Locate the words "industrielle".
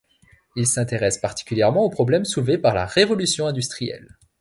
3.45-4.17